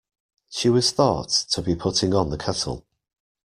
She 0.49 0.67
was 0.67 0.89
thought 0.89 1.29
to 1.51 1.61
be 1.61 1.75
putting 1.75 2.11
on 2.15 2.31
the 2.31 2.37
kettle. 2.39 2.87